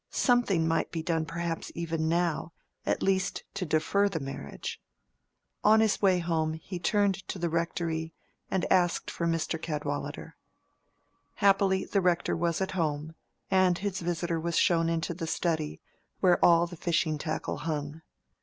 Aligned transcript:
Something 0.09 0.67
might 0.67 0.91
be 0.91 1.03
done 1.03 1.27
perhaps 1.27 1.71
even 1.75 2.09
now, 2.09 2.53
at 2.87 3.03
least 3.03 3.43
to 3.53 3.67
defer 3.67 4.09
the 4.09 4.19
marriage. 4.19 4.81
On 5.63 5.79
his 5.79 6.01
way 6.01 6.17
home 6.17 6.53
he 6.53 6.79
turned 6.79 7.17
into 7.17 7.37
the 7.37 7.51
Rectory 7.51 8.11
and 8.49 8.65
asked 8.71 9.11
for 9.11 9.27
Mr. 9.27 9.61
Cadwallader. 9.61 10.35
Happily, 11.35 11.85
the 11.85 12.01
Rector 12.01 12.35
was 12.35 12.61
at 12.61 12.71
home, 12.71 13.13
and 13.51 13.77
his 13.77 13.99
visitor 13.99 14.39
was 14.39 14.57
shown 14.57 14.89
into 14.89 15.13
the 15.13 15.27
study, 15.27 15.79
where 16.19 16.43
all 16.43 16.65
the 16.65 16.75
fishing 16.77 17.19
tackle 17.19 17.57
hung. 17.57 18.01